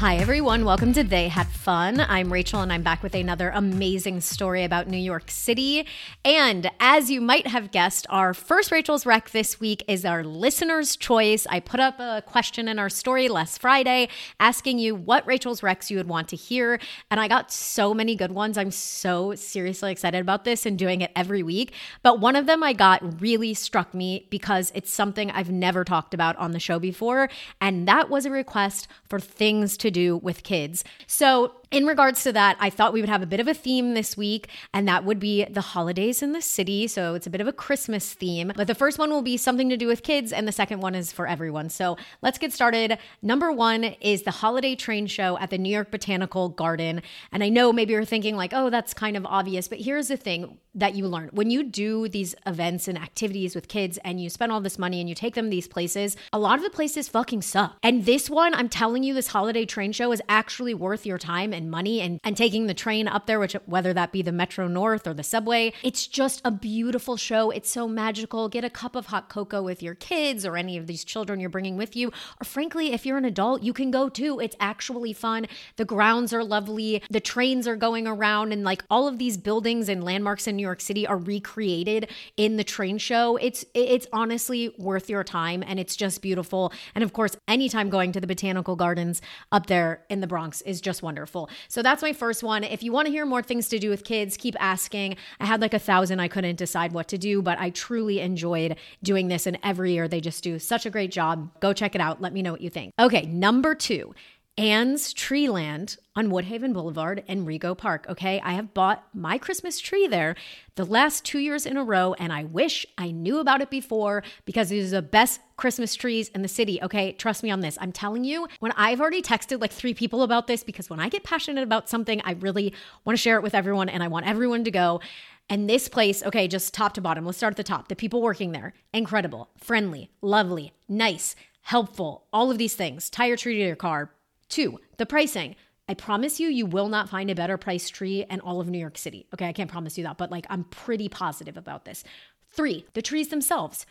[0.00, 0.66] Hi, everyone.
[0.66, 2.00] Welcome to They Had Fun.
[2.00, 5.86] I'm Rachel, and I'm back with another amazing story about New York City.
[6.22, 10.96] And as you might have guessed, our first Rachel's Rec this week is our listener's
[10.96, 11.46] choice.
[11.48, 15.88] I put up a question in our story last Friday asking you what Rachel's Recs
[15.88, 16.78] you would want to hear.
[17.10, 18.58] And I got so many good ones.
[18.58, 21.72] I'm so seriously excited about this and doing it every week.
[22.02, 26.12] But one of them I got really struck me because it's something I've never talked
[26.12, 27.30] about on the show before.
[27.62, 30.84] And that was a request for things to to do with kids.
[31.06, 33.94] So in regards to that, I thought we would have a bit of a theme
[33.94, 36.86] this week, and that would be the holidays in the city.
[36.86, 38.52] So it's a bit of a Christmas theme.
[38.54, 40.94] But the first one will be something to do with kids, and the second one
[40.94, 41.68] is for everyone.
[41.68, 42.98] So let's get started.
[43.20, 47.02] Number one is the holiday train show at the New York Botanical Garden.
[47.32, 50.16] And I know maybe you're thinking, like, oh, that's kind of obvious, but here's the
[50.16, 54.28] thing that you learn when you do these events and activities with kids and you
[54.28, 57.08] spend all this money and you take them these places, a lot of the places
[57.08, 57.76] fucking suck.
[57.82, 61.52] And this one, I'm telling you, this holiday train show is actually worth your time
[61.52, 64.66] and money and, and taking the train up there, which whether that be the Metro
[64.66, 67.50] North or the subway, it's just a beautiful show.
[67.50, 68.48] It's so magical.
[68.48, 71.50] Get a cup of hot cocoa with your kids or any of these children you're
[71.50, 72.08] bringing with you.
[72.40, 74.40] Or frankly, if you're an adult, you can go too.
[74.40, 75.46] It's actually fun.
[75.76, 77.02] The grounds are lovely.
[77.10, 80.62] The trains are going around and like all of these buildings and landmarks in New
[80.62, 83.36] York City are recreated in the train show.
[83.36, 86.72] It's it's honestly worth your time and it's just beautiful.
[86.94, 89.20] And of course, anytime going to the botanical gardens
[89.52, 91.48] up there in the Bronx is just wonderful.
[91.68, 92.64] So that's my first one.
[92.64, 95.16] If you want to hear more things to do with kids, keep asking.
[95.40, 98.76] I had like a thousand, I couldn't decide what to do, but I truly enjoyed
[99.02, 99.46] doing this.
[99.46, 101.50] And every year they just do such a great job.
[101.60, 102.20] Go check it out.
[102.20, 102.92] Let me know what you think.
[102.98, 104.14] Okay, number two
[104.58, 108.06] Anne's Treeland on Woodhaven Boulevard and Rego Park.
[108.08, 110.34] Okay, I have bought my Christmas tree there
[110.76, 114.22] the last two years in a row, and I wish I knew about it before
[114.46, 116.80] because it is the best Christmas trees in the city.
[116.82, 117.76] Okay, trust me on this.
[117.82, 121.10] I'm telling you, when I've already texted like three people about this, because when I
[121.10, 122.72] get passionate about something, I really
[123.04, 125.02] want to share it with everyone and I want everyone to go.
[125.50, 127.88] And this place, okay, just top to bottom, let's start at the top.
[127.88, 133.10] The people working there, incredible, friendly, lovely, nice, helpful, all of these things.
[133.10, 134.12] Tie your tree to your car,
[134.48, 135.56] Two, the pricing.
[135.88, 138.78] I promise you, you will not find a better price tree in all of New
[138.78, 139.26] York City.
[139.34, 142.02] Okay, I can't promise you that, but like I'm pretty positive about this.
[142.48, 143.86] Three, the trees themselves.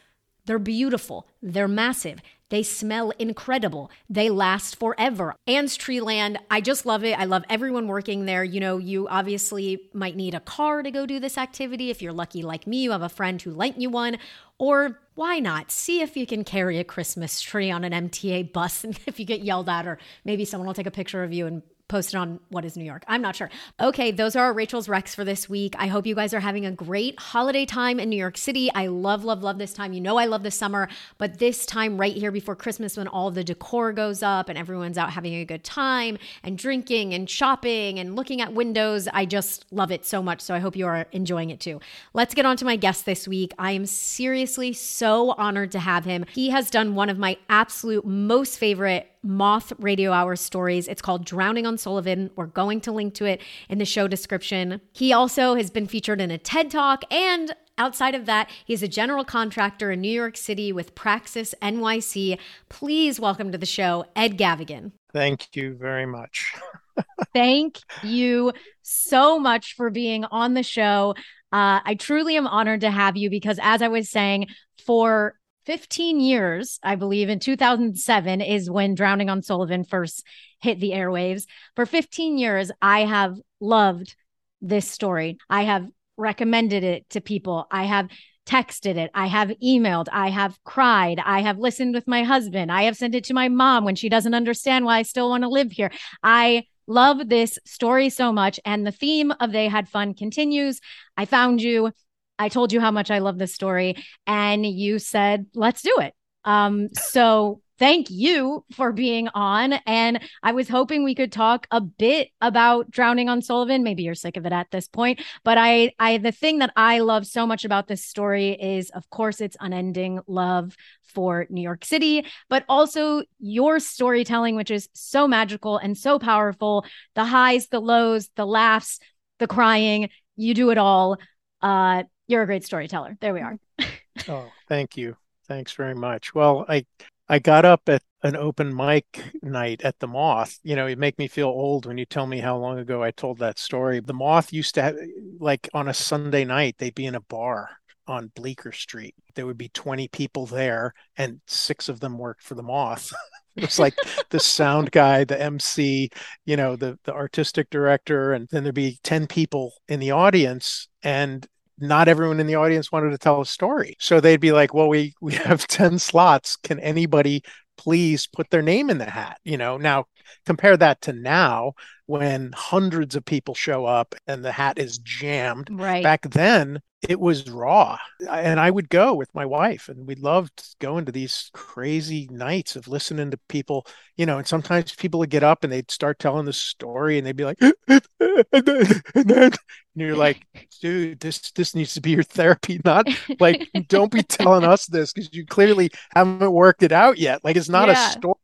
[0.46, 2.20] They're beautiful, they're massive,
[2.50, 5.36] they smell incredible, they last forever.
[5.48, 7.18] Anne's Tree Land, I just love it.
[7.18, 8.44] I love everyone working there.
[8.44, 11.90] You know, you obviously might need a car to go do this activity.
[11.90, 14.18] If you're lucky like me, you have a friend who lent you one,
[14.60, 15.72] or why not?
[15.72, 19.26] See if you can carry a Christmas tree on an MTA bus and if you
[19.26, 22.40] get yelled at, or maybe someone will take a picture of you and posted on
[22.50, 23.04] What is New York?
[23.08, 23.50] I'm not sure.
[23.80, 25.76] Okay, those are Rachel's Recs for this week.
[25.78, 28.72] I hope you guys are having a great holiday time in New York City.
[28.74, 29.94] I love, love, love this time.
[29.94, 33.30] You know, I love the summer, but this time right here before Christmas when all
[33.32, 38.00] the decor goes up and everyone's out having a good time and drinking and shopping
[38.00, 40.42] and looking at windows, I just love it so much.
[40.42, 41.80] So I hope you are enjoying it too.
[42.14, 43.54] Let's get on to my guest this week.
[43.60, 46.26] I am seriously so honored to have him.
[46.32, 50.88] He has done one of my absolute most favorite Moth Radio Hour stories.
[50.88, 52.30] It's called Drowning on Sullivan.
[52.36, 54.80] We're going to link to it in the show description.
[54.94, 58.88] He also has been featured in a TED Talk and Outside of that, he's a
[58.88, 62.40] general contractor in New York City with Praxis NYC.
[62.70, 64.94] Please welcome to the show, Ed Gavagan.
[65.12, 66.54] Thank you very much.
[67.34, 71.16] Thank you so much for being on the show.
[71.52, 74.48] Uh, I truly am honored to have you because, as I was saying,
[74.86, 75.36] for
[75.66, 80.24] 15 years, I believe in 2007 is when Drowning on Sullivan first
[80.62, 81.46] hit the airwaves.
[81.76, 84.16] For 15 years, I have loved
[84.62, 85.38] this story.
[85.50, 85.88] I have
[86.18, 87.68] recommended it to people.
[87.72, 88.10] I have
[88.46, 89.10] texted it.
[89.14, 90.06] I have emailed.
[90.12, 91.20] I have cried.
[91.24, 92.72] I have listened with my husband.
[92.72, 95.44] I have sent it to my mom when she doesn't understand why I still want
[95.44, 95.92] to live here.
[96.22, 98.60] I love this story so much.
[98.64, 100.80] And the theme of They Had Fun continues.
[101.18, 101.92] I found you.
[102.38, 103.96] I told you how much I love this story,
[104.28, 106.14] and you said, let's do it.
[106.44, 109.74] Um, so thank you for being on.
[109.86, 113.84] And I was hoping we could talk a bit about drowning on Sullivan.
[113.84, 117.00] Maybe you're sick of it at this point, but I, I, the thing that I
[117.00, 121.84] love so much about this story is, of course, its unending love for New York
[121.84, 126.86] City, but also your storytelling, which is so magical and so powerful.
[127.16, 129.00] The highs, the lows, the laughs,
[129.40, 131.18] the crying, you do it all.
[131.62, 133.18] Uh, you're a great storyteller.
[133.22, 133.58] There we are.
[134.30, 135.16] oh, thank you.
[135.48, 136.34] Thanks very much.
[136.34, 136.86] Well, I
[137.28, 140.60] I got up at an open mic night at the Moth.
[140.64, 143.12] You know, it make me feel old when you tell me how long ago I
[143.12, 144.00] told that story.
[144.00, 144.96] The Moth used to have
[145.40, 147.70] like on a Sunday night, they'd be in a bar
[148.08, 149.16] on Bleecker Street.
[149.34, 153.12] There would be 20 people there, and six of them worked for the Moth.
[153.56, 153.96] it was like
[154.30, 156.10] the sound guy, the MC,
[156.46, 160.88] you know, the the artistic director, and then there'd be 10 people in the audience,
[161.04, 161.48] and
[161.80, 163.96] not everyone in the audience wanted to tell a story.
[164.00, 166.56] So they'd be like, "Well, we we have 10 slots.
[166.58, 167.44] Can anybody
[167.78, 170.06] please put their name in the hat?" You know, now
[170.46, 171.74] compare that to now
[172.08, 175.70] when hundreds of people show up and the hat is jammed.
[175.72, 176.04] Right.
[176.04, 177.98] Back then, it was raw.
[178.30, 182.76] And I would go with my wife and we loved going to these crazy nights
[182.76, 183.86] of listening to people,
[184.18, 187.26] you know, and sometimes people would get up and they'd start telling the story and
[187.26, 188.02] they'd be like, and
[188.52, 189.52] then, and then
[189.96, 190.46] and you're like,
[190.82, 193.08] dude, this this needs to be your therapy, not
[193.40, 197.44] like don't be telling us this because you clearly haven't worked it out yet.
[197.44, 198.10] Like it's not yeah.
[198.10, 198.35] a story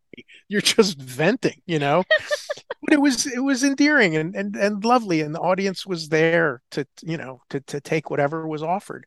[0.48, 2.04] you're just venting, you know.
[2.82, 6.62] but it was it was endearing and, and and lovely, and the audience was there
[6.72, 9.06] to you know to to take whatever was offered.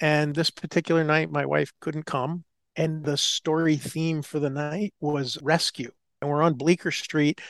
[0.00, 2.44] And this particular night, my wife couldn't come,
[2.76, 5.90] and the story theme for the night was rescue.
[6.20, 7.40] And we're on Bleecker Street,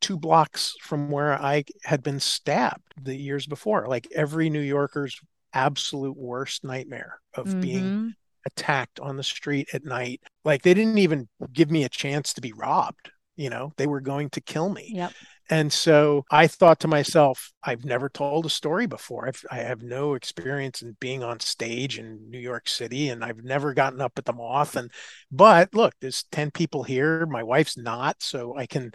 [0.00, 3.88] two blocks from where I had been stabbed the years before.
[3.88, 5.20] Like every New Yorker's
[5.52, 7.60] absolute worst nightmare of mm-hmm.
[7.60, 8.14] being
[8.46, 10.20] attacked on the street at night.
[10.44, 13.10] Like they didn't even give me a chance to be robbed.
[13.36, 14.90] You know, they were going to kill me.
[14.94, 15.12] Yep.
[15.50, 19.26] And so I thought to myself, I've never told a story before.
[19.26, 23.42] I've, I have no experience in being on stage in New York City, and I've
[23.42, 24.76] never gotten up at the Moth.
[24.76, 24.90] And
[25.30, 27.26] but look, there's ten people here.
[27.26, 28.92] My wife's not, so I can.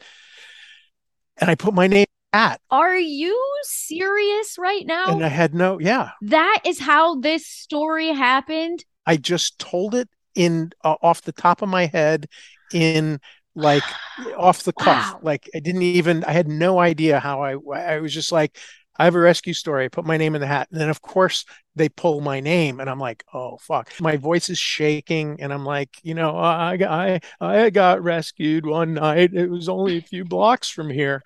[1.38, 2.62] And I put my name at.
[2.70, 5.06] Are you serious right now?
[5.08, 6.12] And I had no, yeah.
[6.22, 8.84] That is how this story happened.
[9.08, 12.28] I just told it in uh, off the top of my head
[12.72, 13.20] in
[13.56, 13.84] like
[14.38, 15.14] off the cuff.
[15.14, 15.20] Wow.
[15.24, 18.58] Like I didn't even I had no idea how I I was just like
[19.00, 19.86] I have a rescue story.
[19.86, 20.70] I put my name in the hat.
[20.72, 21.46] And then, of course,
[21.76, 23.92] they pull my name, and I'm like, oh, fuck.
[24.02, 25.40] My voice is shaking.
[25.40, 29.36] And I'm like, you know, I, I, I got rescued one night.
[29.36, 31.22] It was only a few blocks from here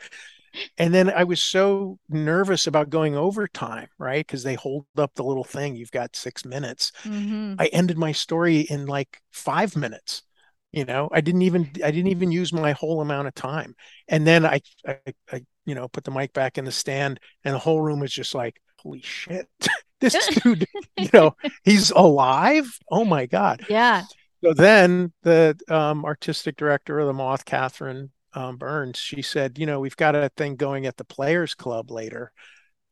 [0.78, 4.26] and then I was so nervous about going overtime, right?
[4.26, 6.92] Because they hold up the little thing, you've got six minutes.
[7.04, 7.56] Mm-hmm.
[7.60, 10.24] I ended my story in like five minutes.
[10.72, 13.76] You know, I didn't even I didn't even use my whole amount of time.
[14.08, 14.98] And then I, I,
[15.32, 18.12] I you know, put the mic back in the stand, and the whole room was
[18.12, 19.48] just like, holy shit,
[20.00, 20.66] this dude,
[20.98, 22.72] you know, he's alive.
[22.90, 23.66] Oh my god.
[23.70, 24.04] Yeah.
[24.44, 29.66] So then the um, artistic director of the Moth, Catherine um, Burns, she said, you
[29.66, 32.32] know, we've got a thing going at the Players Club later,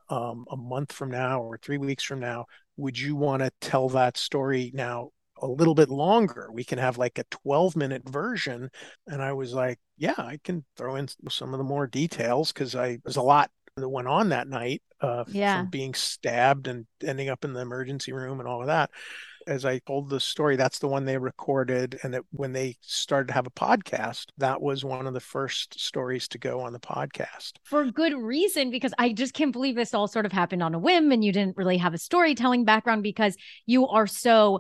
[0.10, 2.46] um, a month from now or three weeks from now.
[2.78, 6.50] Would you want to tell that story now a little bit longer?
[6.52, 8.70] We can have like a 12 minute version.
[9.08, 12.76] And I was like, yeah, I can throw in some of the more details because
[12.76, 15.60] I there's a lot that went on that night uh, yeah.
[15.60, 18.90] from being stabbed and ending up in the emergency room and all of that
[19.50, 22.00] as I told the story, that's the one they recorded.
[22.04, 25.80] And that when they started to have a podcast, that was one of the first
[25.80, 27.54] stories to go on the podcast.
[27.64, 30.80] For good reason, because I just can't believe this all sort of happened on a
[30.80, 33.36] whim and you didn't really have a storytelling background because
[33.66, 34.60] you are so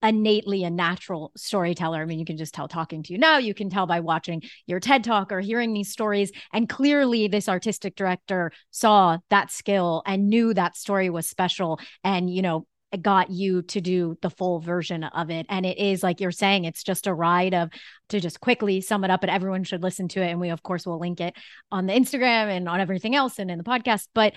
[0.00, 2.00] innately a natural storyteller.
[2.00, 4.42] I mean, you can just tell talking to you now, you can tell by watching
[4.66, 6.30] your TED talk or hearing these stories.
[6.52, 12.30] And clearly, this artistic director saw that skill and knew that story was special and,
[12.32, 12.66] you know,
[12.96, 15.46] got you to do the full version of it.
[15.48, 17.70] And it is like you're saying it's just a ride of
[18.08, 20.30] to just quickly sum it up but everyone should listen to it.
[20.30, 21.34] And we of course will link it
[21.70, 24.08] on the Instagram and on everything else and in the podcast.
[24.14, 24.32] But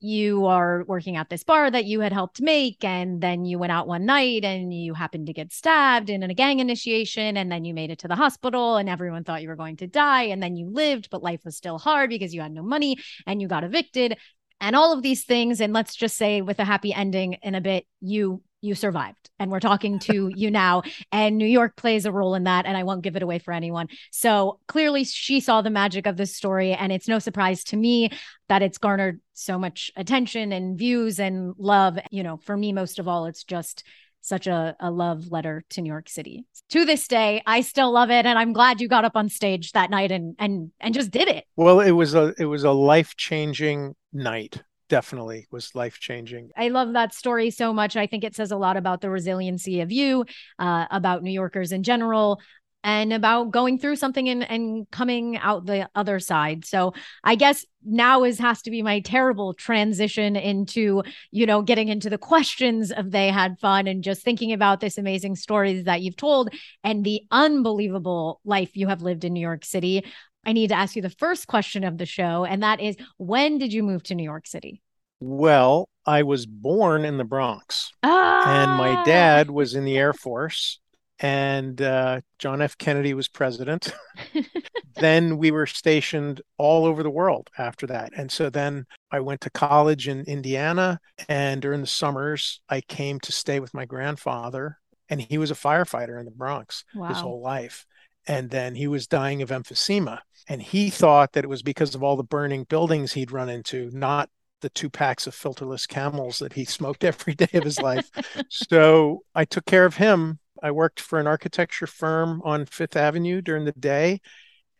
[0.00, 3.72] you are working at this bar that you had helped make and then you went
[3.72, 7.64] out one night and you happened to get stabbed in a gang initiation and then
[7.64, 10.42] you made it to the hospital and everyone thought you were going to die and
[10.42, 13.48] then you lived but life was still hard because you had no money and you
[13.48, 14.18] got evicted
[14.60, 17.60] and all of these things and let's just say with a happy ending in a
[17.60, 20.82] bit you you survived and we're talking to you now
[21.12, 23.52] and new york plays a role in that and i won't give it away for
[23.52, 27.76] anyone so clearly she saw the magic of this story and it's no surprise to
[27.76, 28.10] me
[28.48, 32.98] that it's garnered so much attention and views and love you know for me most
[32.98, 33.84] of all it's just
[34.26, 36.44] such a, a love letter to New York City.
[36.70, 39.72] To this day, I still love it, and I'm glad you got up on stage
[39.72, 41.44] that night and and and just did it.
[41.54, 44.62] Well, it was a it was a life changing night.
[44.88, 46.50] Definitely was life changing.
[46.56, 47.96] I love that story so much.
[47.96, 50.24] I think it says a lot about the resiliency of you,
[50.58, 52.40] uh, about New Yorkers in general,
[52.84, 56.64] and about going through something and, and coming out the other side.
[56.64, 56.94] So
[57.24, 62.08] I guess now is has to be my terrible transition into, you know, getting into
[62.08, 66.16] the questions of they had fun and just thinking about this amazing stories that you've
[66.16, 66.50] told
[66.84, 70.04] and the unbelievable life you have lived in New York City.
[70.46, 73.58] I need to ask you the first question of the show, and that is when
[73.58, 74.80] did you move to New York City?
[75.20, 78.62] Well, I was born in the Bronx, ah!
[78.62, 80.78] and my dad was in the Air Force,
[81.18, 82.78] and uh, John F.
[82.78, 83.92] Kennedy was president.
[84.96, 88.12] then we were stationed all over the world after that.
[88.16, 91.00] And so then I went to college in Indiana.
[91.28, 94.78] And during the summers, I came to stay with my grandfather.
[95.08, 97.08] And he was a firefighter in the Bronx wow.
[97.08, 97.86] his whole life.
[98.26, 100.20] And then he was dying of emphysema.
[100.48, 103.90] And he thought that it was because of all the burning buildings he'd run into,
[103.92, 104.28] not
[104.60, 108.10] the two packs of filterless camels that he smoked every day of his life.
[108.48, 113.40] so I took care of him I worked for an architecture firm on Fifth Avenue
[113.40, 114.20] during the day.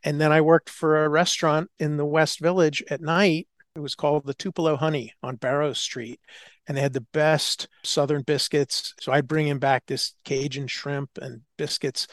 [0.02, 3.48] And then I worked for a restaurant in the West Village at night.
[3.74, 6.20] It was called the Tupelo Honey on Barrow Street.
[6.66, 8.94] And they had the best Southern biscuits.
[9.00, 12.06] So I'd bring him back this Cajun shrimp and biscuits.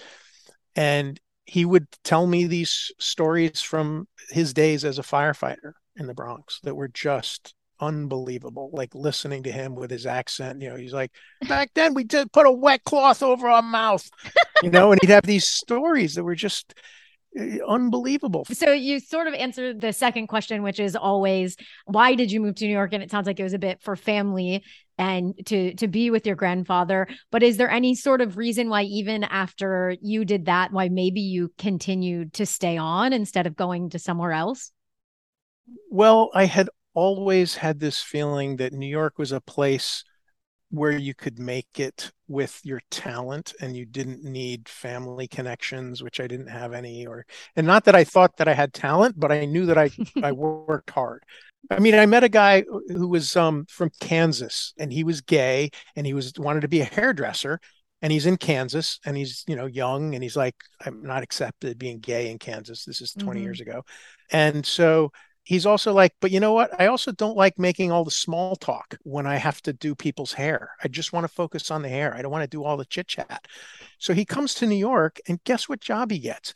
[0.76, 6.14] And he would tell me these stories from his days as a firefighter in the
[6.14, 8.70] Bronx that were just unbelievable.
[8.74, 11.12] Like listening to him with his accent, you know, he's like,
[11.48, 14.10] back then we did put a wet cloth over our mouth,
[14.62, 16.74] you know, and he'd have these stories that were just
[17.38, 18.46] eh, unbelievable.
[18.46, 22.56] So you sort of answered the second question, which is always why did you move
[22.56, 22.94] to New York?
[22.94, 24.64] And it sounds like it was a bit for family
[24.98, 27.08] and to to be with your grandfather.
[27.32, 31.22] But is there any sort of reason why even after you did that, why maybe
[31.22, 34.72] you continued to stay on instead of going to somewhere else?
[35.90, 40.04] Well, I had always had this feeling that New York was a place
[40.70, 46.20] where you could make it with your talent and you didn't need family connections which
[46.20, 49.32] I didn't have any or and not that I thought that I had talent but
[49.32, 49.92] I knew that I
[50.24, 51.24] I worked hard.
[51.70, 55.70] I mean I met a guy who was um from Kansas and he was gay
[55.96, 57.60] and he was wanted to be a hairdresser
[58.02, 60.56] and he's in Kansas and he's you know young and he's like
[60.86, 63.46] I'm not accepted being gay in Kansas this is 20 mm-hmm.
[63.46, 63.84] years ago.
[64.32, 65.12] And so
[65.44, 66.80] he's also like, but you know what?
[66.80, 70.34] I also don't like making all the small talk when I have to do people's
[70.34, 70.72] hair.
[70.84, 72.16] I just want to focus on the hair.
[72.16, 73.46] I don't want to do all the chit chat.
[73.98, 76.54] So he comes to New York, and guess what job he gets?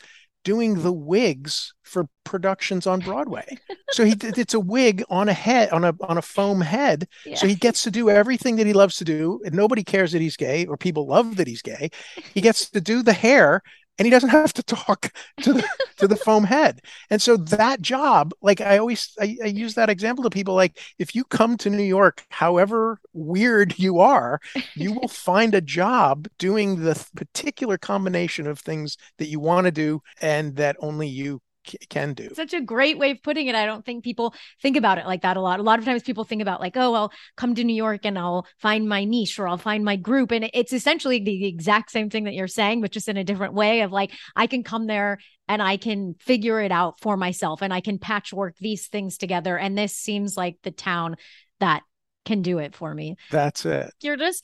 [0.48, 3.58] Doing the wigs for productions on Broadway.
[3.92, 7.10] so he it's a wig on a head on a on a foam head.
[7.26, 7.36] Yeah.
[7.36, 10.22] So he gets to do everything that he loves to do, and nobody cares that
[10.22, 11.90] he's gay, or people love that he's gay.
[12.34, 13.62] He gets to do the hair
[13.98, 15.12] and he doesn't have to talk
[15.42, 16.82] to the to the foam head.
[17.10, 20.80] And so that job like i always I, I, use that example to people like
[21.00, 24.40] if you come to new york however weird you are
[24.76, 29.72] you will find a job doing the particular combination of things that you want to
[29.72, 31.42] do and that only you
[31.90, 32.30] can do.
[32.34, 33.56] Such a great way of putting it.
[33.56, 35.60] I don't think people think about it like that a lot.
[35.60, 38.18] A lot of times people think about like, oh, I'll come to New York and
[38.18, 40.32] I'll find my niche or I'll find my group.
[40.32, 43.54] And it's essentially the exact same thing that you're saying, but just in a different
[43.54, 47.62] way of like, I can come there and I can figure it out for myself
[47.62, 49.58] and I can patchwork these things together.
[49.58, 51.16] And this seems like the town
[51.60, 51.84] that
[52.28, 53.16] can do it for me.
[53.32, 53.94] That's it.
[54.02, 54.44] You're just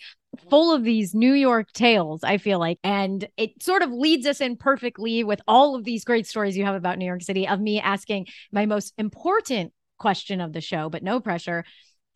[0.50, 2.80] full of these New York tales, I feel like.
[2.82, 6.64] And it sort of leads us in perfectly with all of these great stories you
[6.64, 10.90] have about New York City of me asking my most important question of the show,
[10.90, 11.66] but no pressure.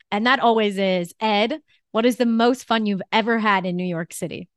[0.09, 1.59] And that always is Ed,
[1.91, 4.47] what is the most fun you've ever had in New York City?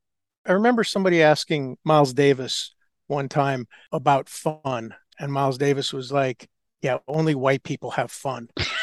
[0.45, 2.73] I remember somebody asking Miles Davis
[3.07, 4.95] one time about fun.
[5.19, 6.47] And Miles Davis was like,
[6.81, 8.47] Yeah, only white people have fun.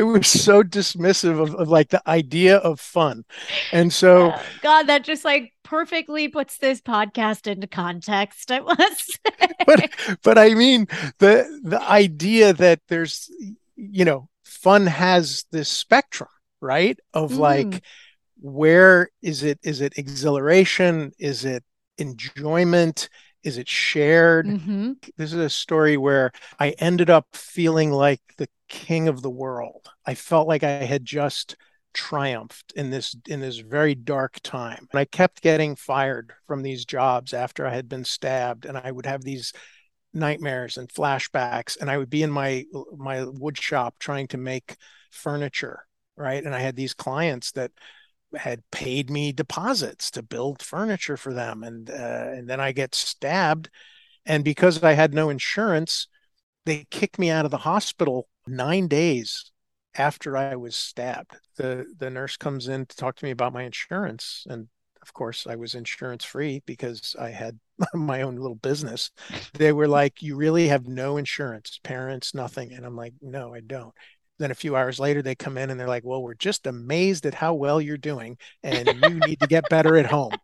[0.00, 3.24] it was so dismissive of, of, like the idea of fun.
[3.72, 9.20] And so god that just like perfectly puts this podcast into context i must
[9.66, 9.88] but
[10.24, 10.88] but i mean
[11.20, 13.30] the the idea that there's
[13.76, 16.28] you know fun has this spectrum
[16.60, 16.98] right?
[17.14, 17.38] Of mm.
[17.38, 17.82] like
[18.40, 21.12] where is it is it exhilaration?
[21.18, 21.64] Is it
[21.98, 23.08] enjoyment
[23.42, 24.46] is it shared?
[24.46, 24.92] Mm-hmm.
[25.16, 29.90] this is a story where i ended up feeling like the king of the world.
[30.06, 31.56] I felt like i had just
[31.92, 34.86] triumphed in this in this very dark time.
[34.92, 38.90] And i kept getting fired from these jobs after i had been stabbed and i
[38.90, 39.52] would have these
[40.12, 42.64] nightmares and flashbacks and i would be in my
[42.96, 44.76] my wood shop trying to make
[45.10, 45.84] furniture
[46.16, 46.44] right?
[46.44, 47.72] And i had these clients that
[48.36, 52.94] had paid me deposits to build furniture for them and uh, and then I get
[52.94, 53.70] stabbed
[54.26, 56.06] and because I had no insurance
[56.66, 59.50] they kicked me out of the hospital 9 days
[59.96, 61.36] after I was stabbed.
[61.56, 64.68] The the nurse comes in to talk to me about my insurance and
[65.02, 67.58] of course I was insurance free because I had
[67.94, 69.10] my own little business.
[69.54, 73.60] They were like you really have no insurance parents nothing and I'm like no I
[73.60, 73.94] don't
[74.40, 77.26] then a few hours later, they come in and they're like, well, we're just amazed
[77.26, 80.40] at how well you're doing and you need to get better at home.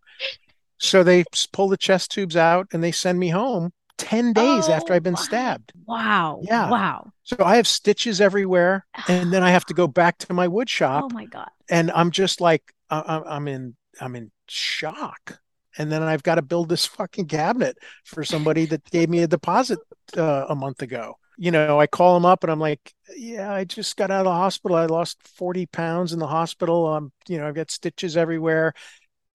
[0.78, 4.72] So they pull the chest tubes out and they send me home 10 days Oh,
[4.72, 5.22] after I've been wow.
[5.22, 5.72] stabbed.
[5.86, 6.40] Wow.
[6.42, 6.68] Yeah.
[6.70, 7.12] Wow.
[7.24, 8.86] So I have stitches everywhere.
[9.08, 11.48] And then I have to go back to my wood shop Oh my God.
[11.68, 15.40] and I'm just like, I- I'm in, I'm in shock.
[15.78, 19.26] And then I've got to build this fucking cabinet for somebody that gave me a
[19.26, 19.78] deposit
[20.16, 21.18] uh, a month ago.
[21.36, 24.24] You know, I call them up and I'm like, yeah, I just got out of
[24.26, 24.76] the hospital.
[24.76, 26.86] I lost 40 pounds in the hospital.
[26.86, 28.72] Um, you know, I've got stitches everywhere.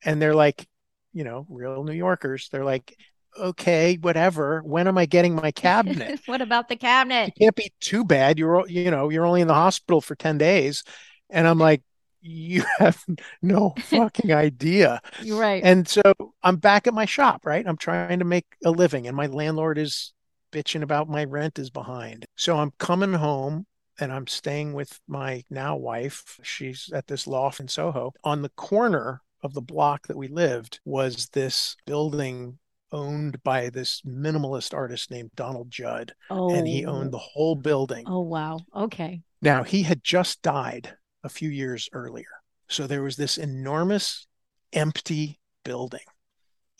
[0.03, 0.67] And they're like,
[1.13, 2.49] you know, real New Yorkers.
[2.51, 2.97] They're like,
[3.39, 4.61] okay, whatever.
[4.61, 6.19] When am I getting my cabinet?
[6.25, 7.29] what about the cabinet?
[7.29, 8.39] it can't be too bad.
[8.39, 10.83] You're, you know, you're only in the hospital for 10 days.
[11.29, 11.83] And I'm like,
[12.21, 13.03] you have
[13.41, 15.01] no fucking idea.
[15.21, 15.63] You're right.
[15.63, 16.01] And so
[16.43, 17.65] I'm back at my shop, right?
[17.65, 20.13] I'm trying to make a living, and my landlord is
[20.51, 22.25] bitching about my rent is behind.
[22.35, 23.65] So I'm coming home
[23.99, 26.39] and I'm staying with my now wife.
[26.43, 28.13] She's at this loft in Soho.
[28.23, 32.57] On the corner of the block that we lived was this building
[32.91, 36.53] owned by this minimalist artist named Donald Judd, oh.
[36.53, 36.91] and he oh.
[36.91, 38.03] owned the whole building.
[38.07, 38.59] Oh wow.
[38.75, 39.21] Okay.
[39.41, 42.27] Now, he had just died a few years earlier.
[42.67, 44.27] So there was this enormous
[44.71, 46.05] empty building.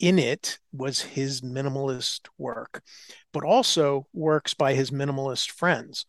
[0.02, 2.82] In it was his minimalist work,
[3.32, 6.06] but also works by his minimalist friends.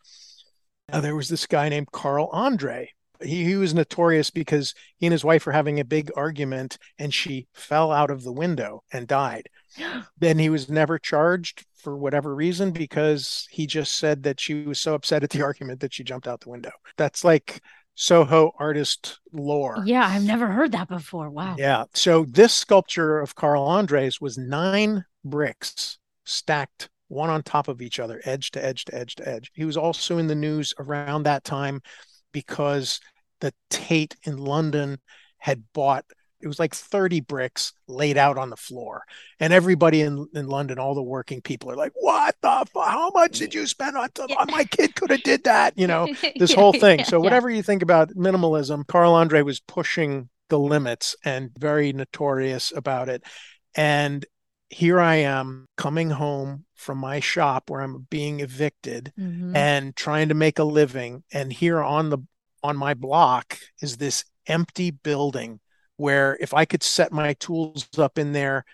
[0.92, 2.90] Now, there was this guy named Carl Andre.
[3.22, 7.14] He, he was notorious because he and his wife were having a big argument and
[7.14, 9.48] she fell out of the window and died.
[10.18, 14.80] Then he was never charged for whatever reason because he just said that she was
[14.80, 16.72] so upset at the argument that she jumped out the window.
[16.98, 17.62] That's like
[17.96, 19.84] Soho artist lore.
[19.86, 21.30] Yeah, I've never heard that before.
[21.30, 21.56] Wow.
[21.58, 21.86] Yeah.
[21.94, 28.00] So this sculpture of Carl Andre's was nine bricks stacked one on top of each
[28.00, 29.52] other, edge to edge to edge to edge.
[29.54, 31.82] He was also in the news around that time
[32.32, 33.00] because
[33.40, 35.00] the Tate in London
[35.38, 36.06] had bought
[36.44, 39.04] it was like 30 bricks laid out on the floor.
[39.40, 42.88] And everybody in, in London, all the working people are like, what the fuck?
[42.90, 44.46] How much did you spend on, Yeah.
[44.50, 45.74] my kid could have did that?
[45.78, 47.00] You know, this Yeah, whole thing.
[47.00, 47.24] yeah, so yeah.
[47.24, 53.10] whatever you think about minimalism, Carl Andre was pushing the limits and very notorious about
[53.10, 53.24] it.
[53.76, 54.26] And
[54.70, 59.56] here I am coming home from my shop where I'm being evicted Mhm.
[59.56, 61.24] and trying to make a living.
[61.32, 62.20] And here on the
[62.64, 65.60] on my block is this empty building
[65.98, 68.66] where if I could set my tools up in there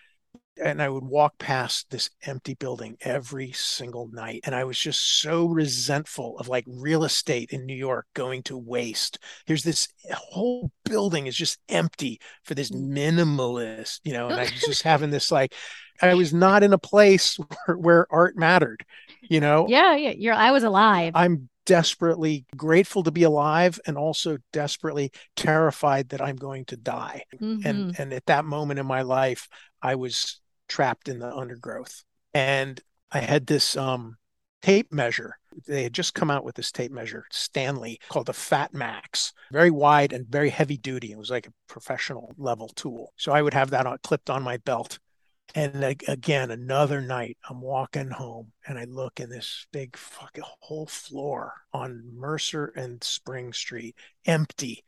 [0.62, 4.42] and I would walk past this empty building every single night.
[4.44, 8.58] And I was just so resentful of like real estate in New York going to
[8.58, 9.20] waste.
[9.46, 12.90] Here's this eh, whole building is just empty for this mm.
[12.92, 15.56] minimalist, you know, and I was just having this like,
[16.02, 18.86] I was not in a place where, where art mattered,
[19.22, 19.66] you know.
[19.68, 20.12] Yeah, yeah.
[20.12, 21.14] You're I was alive.
[21.16, 27.26] I'm desperately grateful to be alive and also desperately terrified that I'm going to die.
[27.40, 27.64] Mhm.
[27.64, 29.48] And and at that moment in my life,
[29.80, 32.04] I was trapped in the undergrowth.
[32.34, 34.18] And I had this um
[34.64, 35.38] tape measure.
[35.68, 39.32] They had just come out with this tape measure, Stanley, called the Fat Max.
[39.52, 41.12] Very wide and very heavy duty.
[41.12, 43.14] It was like a professional level tool.
[43.16, 44.98] So I would have that on, clipped on my belt.
[45.56, 50.86] And again, another night, I'm walking home and I look in this big fucking whole
[50.86, 54.84] floor on Mercer and Spring Street, empty.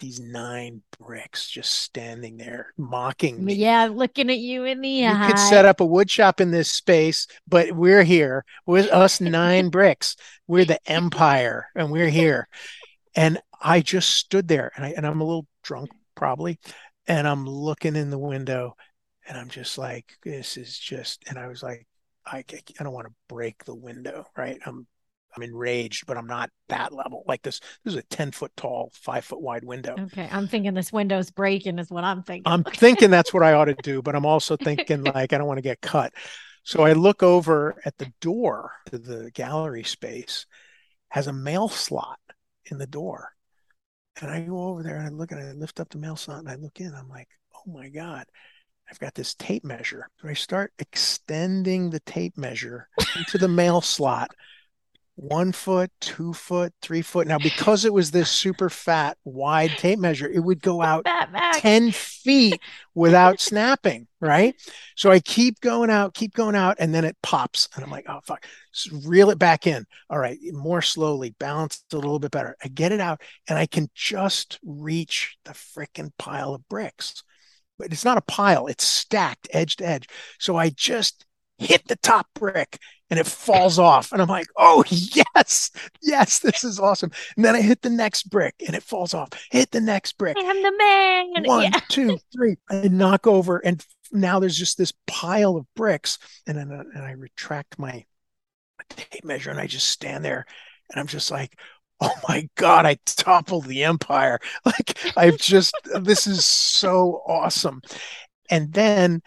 [0.00, 3.54] These nine bricks just standing there mocking me.
[3.54, 5.12] yeah, looking at you in the You eye.
[5.12, 8.44] You could set up a wood shop in this space, but we're here.
[8.64, 10.14] We're us nine bricks.
[10.46, 12.48] We're the empire and we're here.
[13.16, 16.60] And I just stood there and I and I'm a little drunk probably.
[17.08, 18.76] And I'm looking in the window
[19.28, 21.86] and I'm just like, this is just and I was like,
[22.26, 24.58] I, I don't want to break the window, right?
[24.66, 24.86] I'm
[25.36, 27.22] I'm enraged, but I'm not that level.
[27.28, 29.94] Like this, this is a 10 foot tall, five foot wide window.
[29.98, 32.50] Okay, I'm thinking this window's breaking is what I'm thinking.
[32.50, 35.46] I'm thinking that's what I ought to do, but I'm also thinking like I don't
[35.46, 36.12] want to get cut.
[36.64, 40.46] So I look over at the door to the gallery space,
[41.10, 42.18] has a mail slot
[42.70, 43.32] in the door.
[44.20, 46.40] And I go over there and I look and I lift up the mail slot
[46.40, 46.92] and I look in.
[46.94, 48.24] I'm like, oh my God,
[48.90, 50.08] I've got this tape measure.
[50.20, 54.30] So I start extending the tape measure into the mail slot.
[55.16, 57.26] One foot, two foot, three foot.
[57.26, 61.04] Now, because it was this super fat, wide tape measure, it would go out
[61.54, 62.60] 10 feet
[62.94, 64.54] without snapping, right?
[64.94, 67.68] So I keep going out, keep going out, and then it pops.
[67.74, 68.46] And I'm like, oh, fuck.
[68.70, 69.86] So reel it back in.
[70.08, 72.56] All right, more slowly, balance a little bit better.
[72.62, 77.24] I get it out, and I can just reach the freaking pile of bricks.
[77.78, 80.08] But it's not a pile, it's stacked edge to edge.
[80.38, 81.24] So I just
[81.58, 82.78] hit the top brick
[83.10, 84.12] and it falls off.
[84.12, 85.70] And I'm like, oh, yes,
[86.02, 87.10] yes, this is awesome.
[87.36, 89.28] And then I hit the next brick and it falls off.
[89.50, 90.36] Hit the next brick.
[90.38, 91.44] I'm the man.
[91.44, 91.80] One, Yeah.
[91.88, 92.56] two, three.
[92.70, 96.18] I knock over and now there's just this pile of bricks.
[96.46, 98.04] And then uh, and I retract my
[98.90, 100.46] tape measure and I just stand there
[100.90, 101.58] and I'm just like,
[102.00, 104.38] oh my God, I toppled the empire.
[104.64, 107.80] Like I've just, this is so awesome.
[108.50, 109.22] And then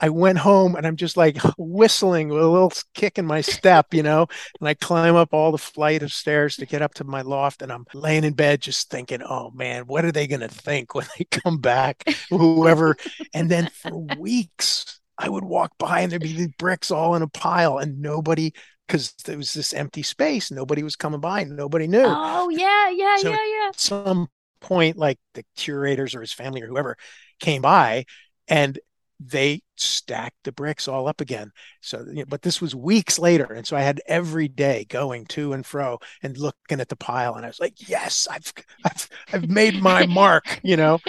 [0.00, 3.94] I went home and I'm just like whistling with a little kick in my step,
[3.94, 4.26] you know,
[4.60, 7.62] and I climb up all the flight of stairs to get up to my loft
[7.62, 10.94] and I'm laying in bed just thinking, oh man, what are they going to think
[10.94, 12.96] when they come back, whoever.
[13.32, 17.28] and then for weeks, I would walk by and there'd be bricks all in a
[17.28, 18.52] pile and nobody
[18.86, 20.50] because there was this empty space.
[20.50, 21.44] Nobody was coming by.
[21.44, 22.04] Nobody knew.
[22.06, 23.68] Oh yeah, yeah, so yeah, yeah.
[23.68, 24.28] At some
[24.60, 26.96] point, like the curators or his family or whoever
[27.40, 28.04] came by,
[28.48, 28.78] and
[29.18, 31.50] they stacked the bricks all up again.
[31.80, 35.24] So, you know, but this was weeks later, and so I had every day going
[35.26, 38.52] to and fro and looking at the pile, and I was like, "Yes, I've,
[38.84, 41.00] I've, I've made my mark," you know.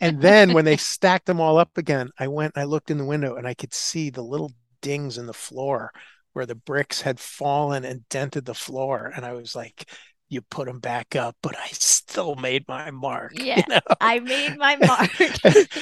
[0.00, 3.04] and then when they stacked them all up again, I went, I looked in the
[3.04, 5.92] window, and I could see the little dings in the floor
[6.34, 9.10] where the bricks had fallen and dented the floor.
[9.16, 9.88] And I was like,
[10.28, 13.32] you put them back up, but I still made my mark.
[13.38, 13.80] Yeah, you know?
[14.00, 15.10] I made my mark.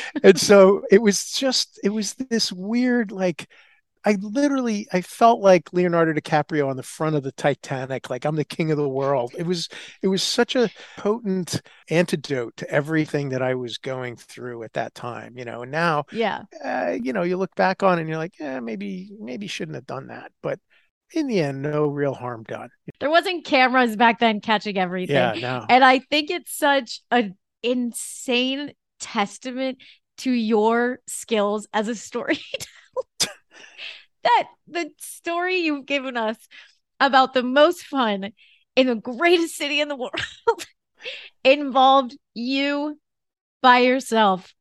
[0.23, 3.49] and so it was just, it was this weird, like,
[4.05, 8.37] I literally I felt like Leonardo DiCaprio on the front of the Titanic, like I'm
[8.37, 9.33] the king of the world.
[9.37, 9.69] It was
[10.03, 14.95] it was such a potent antidote to everything that I was going through at that
[14.95, 15.63] time, you know.
[15.63, 18.61] And now, yeah, uh, you know, you look back on it and you're like, yeah,
[18.61, 20.59] maybe maybe shouldn't have done that, but
[21.15, 22.71] in the end, no real harm done.
[22.99, 25.15] There wasn't cameras back then catching everything.
[25.15, 25.67] Yeah, no.
[25.69, 29.79] And I think it's such an insane testament
[30.19, 32.41] to your skills as a storyteller
[34.25, 36.37] that the story you've given us
[37.01, 38.33] about the most fun
[38.77, 40.67] in the greatest city in the world
[41.45, 42.99] involved you
[43.61, 44.55] by yourself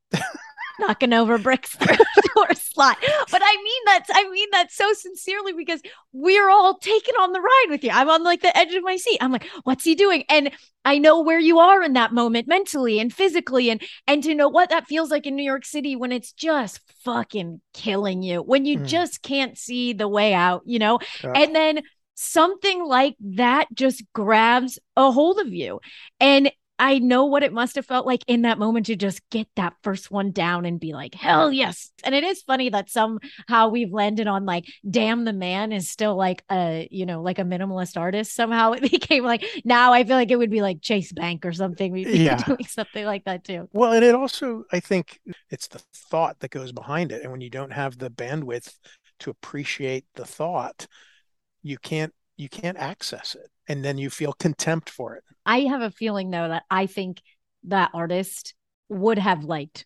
[0.82, 2.98] knocking over bricks through a door slot.
[3.32, 7.42] But I mean that I mean that so sincerely because we're all taken on the
[7.42, 7.92] ride with you.
[7.92, 9.18] I'm on like the edge of my seat.
[9.22, 10.24] I'm like, what's he doing?
[10.30, 10.52] And
[10.84, 14.50] I know where you are in that moment mentally and physically and and to know
[14.50, 18.42] what that feels like in New York City when it's just fucking killing you.
[18.42, 18.86] When you mm.
[18.86, 21.00] just can't see the way out, you know?
[21.24, 21.34] Yeah.
[21.36, 21.82] And then
[22.16, 25.80] something like that just grabs a hold of you.
[26.20, 29.48] And I know what it must have felt like in that moment to just get
[29.56, 31.92] that first one down and be like, hell yes.
[32.04, 36.16] And it is funny that somehow we've landed on like, damn, the man is still
[36.16, 38.34] like a, you know, like a minimalist artist.
[38.34, 41.54] Somehow it became like, now I feel like it would be like Chase Bank or
[41.54, 41.92] something.
[41.92, 42.38] We'd be yeah.
[42.48, 43.70] doing something like that too.
[43.74, 45.20] Well, and it also, I think
[45.52, 47.22] it's the thought that goes behind it.
[47.22, 48.74] And when you don't have the bandwidth
[49.20, 50.88] to appreciate the thought,
[51.62, 55.24] you can't you can't access it and then you feel contempt for it.
[55.46, 57.22] I have a feeling though that i think
[57.64, 58.54] that artist
[58.90, 59.86] would have liked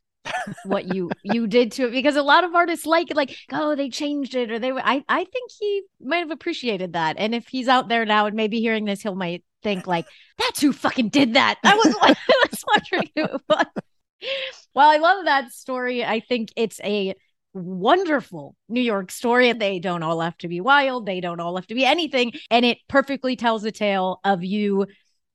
[0.63, 3.76] what you you did to it because a lot of artists like it like oh
[3.76, 7.17] they changed it or they I I think he might have appreciated that.
[7.19, 10.06] And if he's out there now and maybe hearing this he'll might think like
[10.38, 11.60] that's who fucking did that.
[11.63, 12.15] I was I
[12.50, 14.63] was wondering who it was.
[14.74, 16.04] Well I love that story.
[16.04, 17.13] I think it's a
[17.56, 19.52] wonderful New York story.
[19.54, 22.34] They don't all have to be wild, they don't all have to be anything.
[22.52, 24.88] And it perfectly tells the tale of you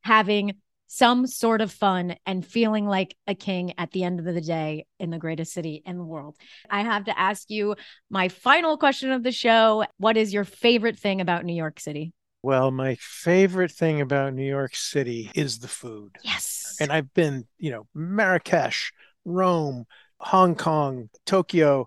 [0.02, 0.54] having
[0.92, 4.86] some sort of fun and feeling like a king at the end of the day
[4.98, 6.36] in the greatest city in the world.
[6.68, 7.76] I have to ask you
[8.10, 12.12] my final question of the show What is your favorite thing about New York City?
[12.42, 16.16] Well, my favorite thing about New York City is the food.
[16.24, 16.76] Yes.
[16.80, 18.92] And I've been, you know, Marrakesh,
[19.24, 19.84] Rome,
[20.18, 21.86] Hong Kong, Tokyo,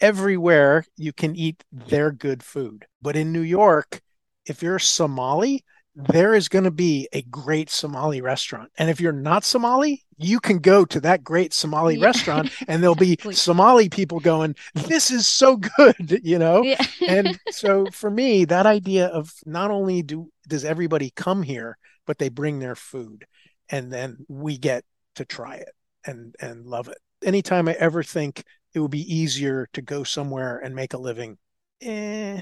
[0.00, 2.86] everywhere you can eat their good food.
[3.02, 4.00] But in New York,
[4.46, 8.70] if you're Somali, there is going to be a great Somali restaurant.
[8.78, 12.06] And if you're not Somali, you can go to that great Somali yeah.
[12.06, 16.62] restaurant and there'll be Somali people going, This is so good, you know?
[16.62, 16.84] Yeah.
[17.06, 22.18] and so for me, that idea of not only do does everybody come here, but
[22.18, 23.26] they bring their food
[23.68, 24.84] and then we get
[25.16, 26.98] to try it and and love it.
[27.24, 31.38] Anytime I ever think it would be easier to go somewhere and make a living.
[31.80, 32.40] Eh,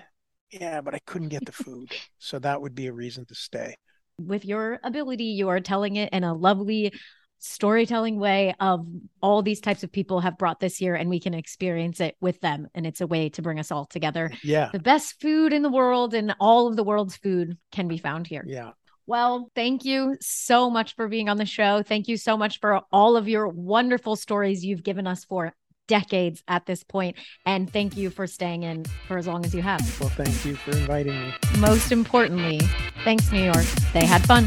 [0.50, 1.92] yeah, but I couldn't get the food.
[2.18, 3.76] so that would be a reason to stay.
[4.18, 6.92] With your ability, you are telling it in a lovely
[7.38, 8.86] storytelling way of
[9.20, 12.40] all these types of people have brought this here and we can experience it with
[12.40, 15.60] them and it's a way to bring us all together yeah the best food in
[15.60, 18.70] the world and all of the world's food can be found here yeah
[19.06, 21.82] well, thank you so much for being on the show.
[21.82, 25.54] Thank you so much for all of your wonderful stories you've given us for
[25.86, 27.16] decades at this point.
[27.44, 29.80] And thank you for staying in for as long as you have.
[30.00, 31.34] Well, thank you for inviting me.
[31.58, 32.60] Most importantly,
[33.04, 33.66] thanks, New York.
[33.92, 34.46] They had fun.